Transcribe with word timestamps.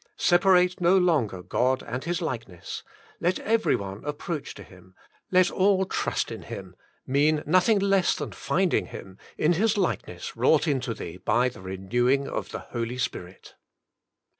Separate 0.17 0.81
no 0.81 0.97
longer 0.97 1.43
God 1.43 1.83
and 1.83 2.05
His 2.05 2.23
likeness, 2.23 2.81
let 3.19 3.37
everyone 3.37 4.03
approach 4.03 4.55
to 4.55 4.63
Him, 4.63 4.95
let 5.29 5.51
all 5.51 5.85
trust 5.85 6.31
in 6.31 6.41
Him, 6.41 6.75
mean 7.05 7.43
nothing 7.45 7.77
less 7.77 8.15
than 8.15 8.31
finding 8.31 8.87
Him, 8.87 9.19
in 9.37 9.53
His 9.53 9.77
likeness 9.77 10.35
wrought 10.35 10.67
into 10.67 10.95
thee 10.95 11.17
by 11.17 11.49
the 11.49 11.61
renewing 11.61 12.27
of 12.27 12.49
the 12.49 12.61
Holy 12.73 12.97
Spirit. 12.97 13.53